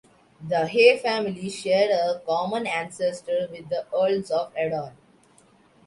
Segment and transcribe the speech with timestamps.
[0.41, 4.93] The Hay family share a common ancestor with the Earls of Erroll.